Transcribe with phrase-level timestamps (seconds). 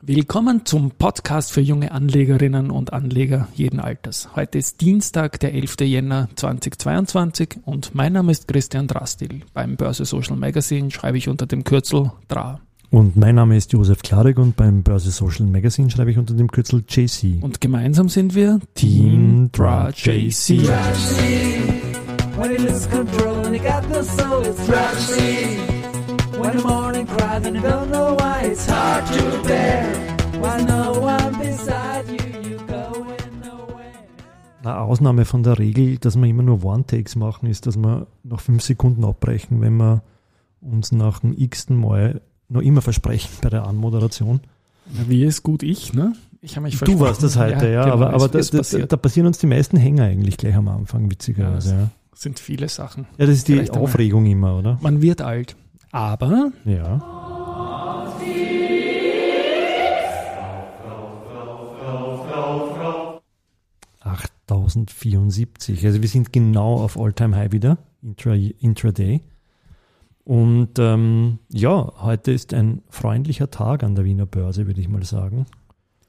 [0.00, 4.28] Willkommen zum Podcast für junge Anlegerinnen und Anleger jeden Alters.
[4.36, 5.80] Heute ist Dienstag, der 11.
[5.80, 9.40] Jänner 2022 und mein Name ist Christian Drastil.
[9.54, 12.60] Beim Börse Social Magazine schreibe ich unter dem Kürzel DRA.
[12.90, 16.48] Und mein Name ist Josef Klarek und beim Börse Social Magazine schreibe ich unter dem
[16.48, 17.42] Kürzel JC.
[17.42, 20.62] Und gemeinsam sind wir Team DRA JC.
[22.38, 22.58] When he
[26.40, 29.84] When the morning cries and you don't know why, it's hard to bear.
[30.40, 33.92] While no one beside you, you going nowhere.
[34.62, 38.40] Eine Ausnahme von der Regel, dass wir immer nur One-Takes machen, ist, dass wir nach
[38.40, 40.02] fünf Sekunden abbrechen, wenn wir
[40.60, 44.40] uns nach dem x-ten Mal noch immer versprechen bei der Anmoderation.
[44.86, 46.12] Wie ist gut ich, ne?
[46.40, 48.96] Ich habe mich Du warst das heute, ja, ja genau, aber, aber da, da, da,
[48.96, 51.70] passieren uns die meisten Hänger eigentlich gleich am Anfang, witzigerweise.
[51.70, 51.90] Ja, ja.
[52.14, 53.06] sind viele Sachen.
[53.18, 54.52] Ja, das ist die Vielleicht Aufregung einmal.
[54.52, 54.78] immer, oder?
[54.80, 55.56] Man wird alt.
[55.90, 57.00] Aber ja.
[64.48, 65.84] ...8074.
[65.84, 69.20] Also wir sind genau auf All-Time-High wieder, intra, intraday.
[70.24, 75.04] Und ähm, ja, heute ist ein freundlicher Tag an der Wiener Börse, würde ich mal
[75.04, 75.46] sagen.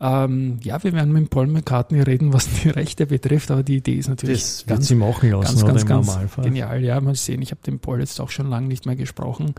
[0.00, 3.94] Ähm, ja, wir werden mit Paul McCartney reden, was die Rechte betrifft, aber die Idee
[3.94, 6.82] ist natürlich das ganz, sie machen lassen, ganz, ganz, ganz genial.
[6.82, 7.40] Ja, mal sehen.
[7.40, 9.54] Ich habe den Paul jetzt auch schon lange nicht mehr gesprochen.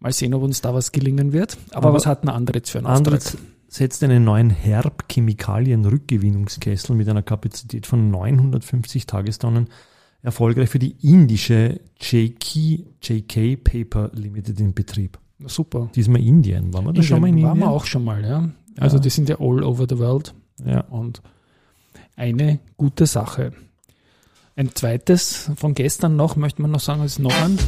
[0.00, 1.58] Mal sehen, ob uns da was gelingen wird.
[1.70, 3.42] Aber, Aber was hat ein Andritz für einen Andritz Auftrag?
[3.68, 9.68] setzt einen neuen Herb-Chemikalien-Rückgewinnungskessel mit einer Kapazität von 950 Tagestonnen
[10.22, 15.18] erfolgreich für die indische JK, JK Paper Limited in Betrieb.
[15.46, 15.90] Super.
[15.94, 16.72] Diesmal Indien.
[16.72, 17.48] Waren wir da schon mal in Indien?
[17.48, 18.48] Waren wir auch schon mal, ja.
[18.78, 19.02] Also ja.
[19.02, 20.34] die sind ja all over the world.
[20.64, 20.80] Ja.
[20.82, 21.22] Und
[22.16, 23.52] eine gute Sache.
[24.56, 27.58] Ein zweites von gestern noch, möchte man noch sagen, ist noch ein.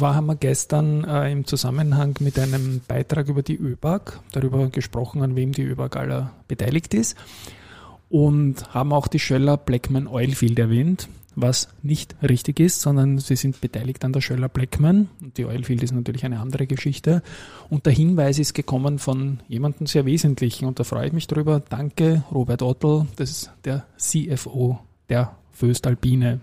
[0.00, 5.22] zwar haben wir gestern äh, im Zusammenhang mit einem Beitrag über die ÖBAG darüber gesprochen,
[5.22, 7.16] an wem die ÖBAG aller beteiligt ist
[8.08, 13.60] und haben auch die Schöller Blackman Oilfield erwähnt, was nicht richtig ist, sondern sie sind
[13.60, 17.22] beteiligt an der Schöller Blackman und die Oilfield ist natürlich eine andere Geschichte.
[17.68, 21.62] Und der Hinweis ist gekommen von jemandem sehr Wesentlichen und da freue ich mich drüber.
[21.68, 26.40] Danke, Robert Ottel, das ist der CFO der Föstalpine.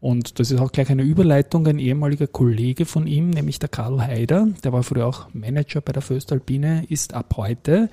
[0.00, 1.66] Und das ist auch gleich eine Überleitung.
[1.66, 5.92] Ein ehemaliger Kollege von ihm, nämlich der Karl Haider, der war früher auch Manager bei
[5.92, 7.90] der Föstalpine, ist ab heute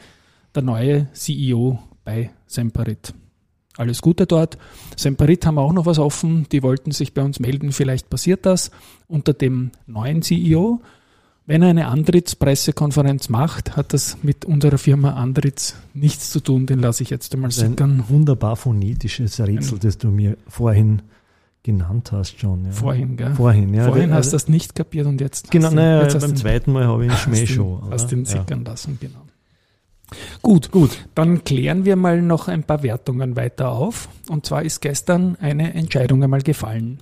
[0.56, 3.14] der neue CEO bei Semperit.
[3.78, 4.58] Alles Gute dort.
[4.96, 6.48] Semperit haben auch noch was offen.
[6.52, 7.72] Die wollten sich bei uns melden.
[7.72, 8.72] Vielleicht passiert das
[9.08, 10.82] unter dem neuen CEO.
[11.46, 16.66] Wenn er eine Antrittspressekonferenz macht, hat das mit unserer Firma Andritz nichts zu tun.
[16.66, 18.00] Den lasse ich jetzt einmal sickern.
[18.00, 21.04] Ein wunderbar phonetisches Rätsel, das du mir vorhin
[21.64, 22.66] genannt hast schon.
[22.66, 22.72] Ja.
[22.72, 23.34] Vorhin, gell?
[23.36, 23.86] Vorhin, ja.
[23.86, 25.50] Vorhin hast du das nicht kapiert und jetzt.
[25.52, 27.82] Genau, naja, jetzt beim zweiten Mal habe ich einen Schmäh schon.
[27.92, 28.72] Hast den sickern ja.
[28.72, 29.27] lassen, genau.
[30.42, 31.06] Gut, gut.
[31.16, 34.08] Dann klären wir mal noch ein paar Wertungen weiter auf.
[34.30, 37.00] Und zwar ist gestern eine Entscheidung einmal gefallen.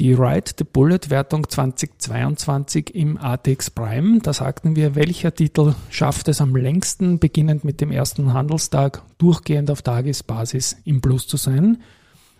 [0.00, 4.18] Die Ride the Bullet Wertung 2022 im ATX Prime.
[4.20, 9.70] Da sagten wir, welcher Titel schafft es am längsten, beginnend mit dem ersten Handelstag, durchgehend
[9.70, 11.78] auf Tagesbasis im Plus zu sein.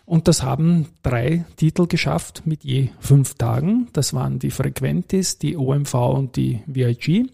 [0.07, 3.89] Und das haben drei Titel geschafft mit je fünf Tagen.
[3.93, 7.31] Das waren die Frequentis, die OMV und die VIG.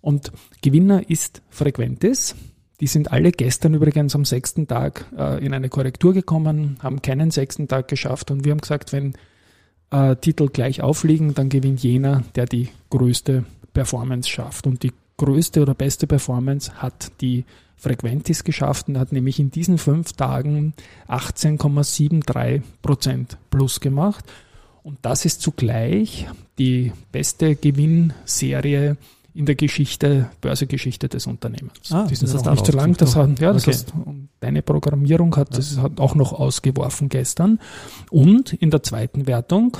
[0.00, 0.32] Und
[0.62, 2.34] Gewinner ist Frequentis.
[2.80, 7.30] Die sind alle gestern übrigens am sechsten Tag äh, in eine Korrektur gekommen, haben keinen
[7.30, 9.12] sechsten Tag geschafft und wir haben gesagt, wenn
[9.90, 13.44] äh, Titel gleich aufliegen, dann gewinnt jener, der die größte
[13.74, 14.66] Performance schafft.
[14.66, 17.44] Und die größte oder beste Performance hat die
[17.80, 20.74] Frequentis geschafft und hat nämlich in diesen fünf Tagen
[21.08, 24.24] 18,73 Prozent plus gemacht.
[24.82, 26.26] Und das ist zugleich
[26.58, 28.96] die beste Gewinnserie
[29.34, 31.92] in der Geschichte, Börsegeschichte des Unternehmens.
[31.92, 32.96] Ah, die sind das hast nicht so lang.
[32.96, 33.72] Das hat, ja, das Okay.
[33.72, 33.92] heißt,
[34.40, 37.60] deine Programmierung hat das hat auch noch ausgeworfen gestern.
[38.10, 39.76] Und in der zweiten Wertung,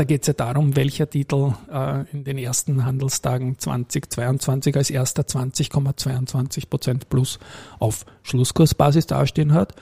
[0.00, 5.24] da geht es ja darum, welcher Titel äh, in den ersten Handelstagen 2022 als erster
[5.24, 7.38] 20,22 Prozent plus
[7.78, 9.74] auf Schlusskursbasis dastehen hat.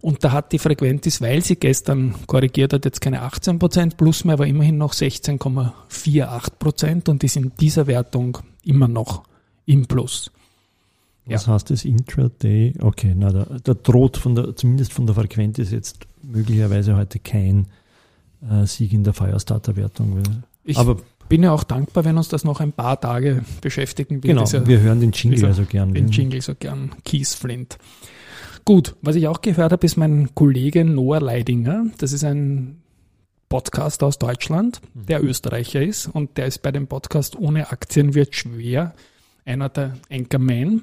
[0.00, 4.24] Und da hat die Frequentis, weil sie gestern korrigiert hat, jetzt keine 18 Prozent plus
[4.24, 9.22] mehr, aber immerhin noch 16,48 Prozent und ist in dieser Wertung immer noch
[9.64, 10.32] im Plus.
[11.26, 12.74] Was heißt das Intraday?
[12.80, 17.68] Okay, na, da, da droht von der, zumindest von der Frequenz jetzt möglicherweise heute kein
[18.48, 20.22] äh, Sieg in der Firestarter-Wertung.
[20.64, 20.96] Ich Aber
[21.28, 24.24] bin ja auch dankbar, wenn uns das noch ein paar Tage beschäftigen wird.
[24.24, 25.94] genau, dieser- wir hören den Jingle dieser- also gern.
[25.94, 27.78] den Jingle so gern, Keith Flint.
[28.64, 31.86] Gut, was ich auch gehört habe, ist mein Kollege Noah Leidinger.
[31.98, 32.78] Das ist ein
[33.48, 38.34] Podcast aus Deutschland, der Österreicher ist und der ist bei dem Podcast Ohne Aktien wird
[38.36, 38.94] schwer,
[39.44, 40.82] einer der Anchorman.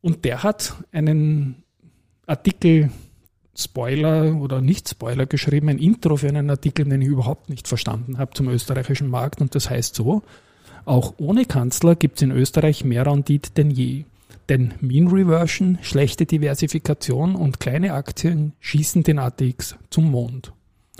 [0.00, 1.64] Und der hat einen
[2.26, 2.90] Artikel
[3.54, 8.18] Spoiler oder nicht Spoiler geschrieben, ein Intro für einen Artikel, den ich überhaupt nicht verstanden
[8.18, 10.22] habe zum österreichischen Markt und das heißt so,
[10.84, 14.04] auch ohne Kanzler gibt es in Österreich mehr Rendite denn je.
[14.48, 20.52] Denn Mean Reversion, schlechte Diversifikation und kleine Aktien schießen den ATX zum Mond.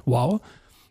[0.05, 0.41] Wow.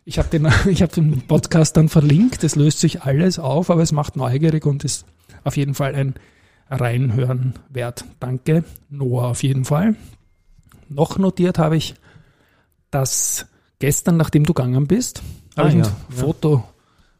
[0.04, 3.82] Ich habe den, ich hab den Podcast dann verlinkt, es löst sich alles auf, aber
[3.82, 5.06] es macht neugierig und ist
[5.44, 6.14] auf jeden Fall ein
[6.68, 8.04] Reinhören wert.
[8.20, 9.96] Danke, Noah, auf jeden Fall.
[10.94, 11.94] Noch notiert habe ich,
[12.90, 13.46] dass
[13.78, 15.22] gestern, nachdem du gegangen bist,
[15.54, 16.16] Ah, habe ich ein ja, ja.
[16.16, 16.64] Foto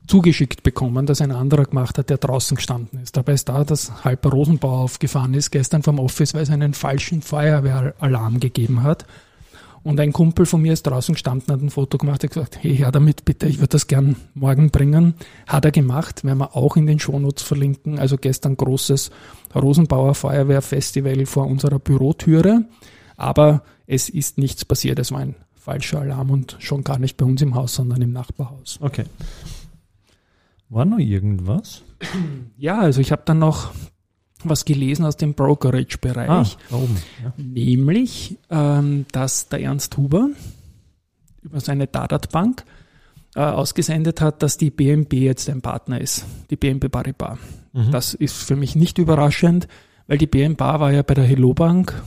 [0.07, 3.17] zugeschickt bekommen, das ein anderer gemacht hat, der draußen gestanden ist.
[3.17, 7.23] Dabei ist da, dass halb Rosenbauer aufgefahren ist, gestern vom Office, weil es einen falschen
[7.23, 9.07] Feuerwehralarm gegeben hat.
[9.85, 12.77] Und ein Kumpel von mir ist draußen gestanden, hat ein Foto gemacht, hat gesagt, hey,
[12.77, 15.15] her damit bitte, ich würde das gern morgen bringen.
[15.47, 17.99] Hat er gemacht, werden wir auch in den Shownotes verlinken.
[17.99, 19.11] Also gestern großes
[19.55, 22.65] Rosenbauer Feuerwehrfestival vor unserer Bürotüre.
[23.23, 24.99] Aber es ist nichts passiert.
[24.99, 28.13] Es war ein falscher Alarm und schon gar nicht bei uns im Haus, sondern im
[28.13, 28.79] Nachbarhaus.
[28.81, 29.05] Okay.
[30.69, 31.83] War noch irgendwas?
[32.59, 33.71] Ja, also ich habe dann noch
[34.43, 36.29] was gelesen aus dem Brokerage-Bereich.
[36.29, 36.97] Ah, da oben.
[37.23, 37.33] Ja.
[37.37, 40.31] Nämlich, ähm, dass der Ernst Huber
[41.43, 42.65] über seine Dadat Bank
[43.37, 47.39] äh, ausgesendet hat, dass die BNB jetzt ein Partner ist, die BNB Paribas.
[47.73, 47.93] Mhm.
[47.93, 49.69] Das ist für mich nicht überraschend,
[50.09, 52.03] weil die BNB war ja bei der Hello Bank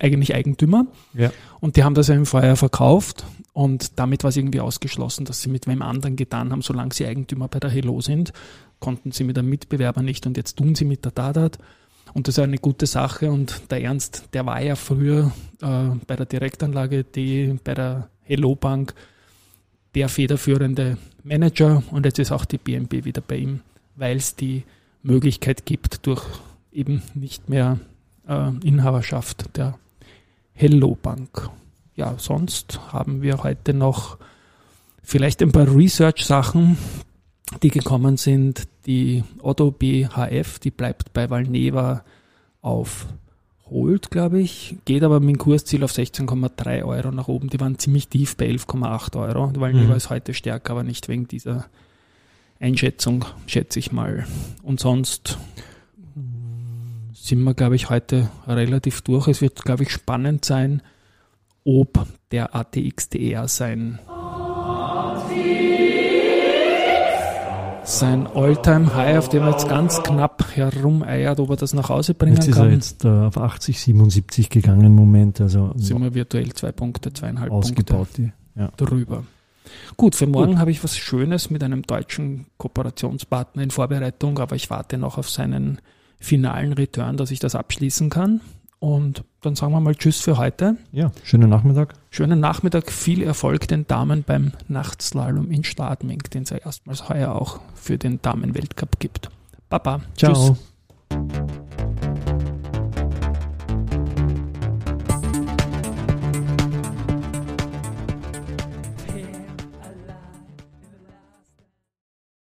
[0.00, 1.30] eigentlich Eigentümer ja.
[1.60, 5.42] und die haben das ja im Vorjahr verkauft und damit war es irgendwie ausgeschlossen, dass
[5.42, 8.32] sie mit wem anderen getan haben, solange sie Eigentümer bei der Hello sind,
[8.78, 11.58] konnten sie mit einem Mitbewerber nicht und jetzt tun sie mit der Dadat.
[12.12, 13.30] Und das ist eine gute Sache.
[13.30, 15.30] Und der Ernst, der war ja früher
[15.62, 18.94] äh, bei der Direktanlage, die bei der Hello Bank
[19.94, 23.60] der federführende Manager und jetzt ist auch die BNB wieder bei ihm,
[23.96, 24.64] weil es die
[25.02, 26.24] Möglichkeit gibt, durch
[26.72, 27.78] eben nicht mehr
[28.28, 29.78] äh, Inhaberschaft der
[30.60, 31.48] Hello Bank.
[31.96, 34.18] Ja, sonst haben wir heute noch
[35.02, 36.76] vielleicht ein paar Research-Sachen,
[37.62, 38.68] die gekommen sind.
[38.84, 42.04] Die Otto BHF, die bleibt bei Valneva
[42.60, 43.06] auf
[43.70, 47.48] Hold, glaube ich, geht aber mit dem Kursziel auf 16,3 Euro nach oben.
[47.48, 49.58] Die waren ziemlich tief bei 11,8 Euro.
[49.58, 49.96] Valneva Mhm.
[49.96, 51.68] ist heute stärker, aber nicht wegen dieser
[52.58, 54.26] Einschätzung, schätze ich mal.
[54.62, 55.38] Und sonst
[57.22, 59.28] sind wir, glaube ich, heute relativ durch.
[59.28, 60.82] Es wird, glaube ich, spannend sein,
[61.64, 63.98] ob der ATXDR sein
[67.82, 72.14] sein Alltime High, auf dem er jetzt ganz knapp herumeiert, ob er das nach Hause
[72.14, 72.72] bringen Jetzt ist er kann.
[72.72, 77.50] jetzt äh, auf 80, 77 gegangen im Moment, also sind wir virtuell zwei Punkte, zweieinhalb
[77.50, 78.08] ausgebaut.
[78.16, 78.32] Die.
[78.54, 78.66] Ja.
[78.66, 79.24] Punkte drüber.
[79.96, 84.70] Gut, für morgen habe ich was Schönes mit einem deutschen Kooperationspartner in Vorbereitung, aber ich
[84.70, 85.80] warte noch auf seinen
[86.20, 88.40] finalen Return, dass ich das abschließen kann.
[88.78, 90.76] Und dann sagen wir mal Tschüss für heute.
[90.92, 91.94] ja, schönen Nachmittag.
[92.10, 97.34] Schönen Nachmittag, viel Erfolg den Damen beim Nachtslalom in Stadming, den es ja erstmals heuer
[97.34, 99.30] auch für den Damenweltcup gibt.
[99.68, 100.00] Baba.
[100.16, 100.34] Ciao.
[100.34, 100.69] Tschüss.